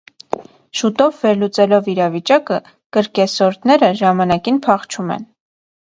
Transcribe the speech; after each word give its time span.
Շուտով 0.79 1.19
վելուծելով 1.25 1.89
իրավիճակը՝ 1.93 2.57
կրկեսորդները 2.97 3.91
ժամանակին 4.01 4.59
փախչում 4.69 5.13
են։ 5.19 5.33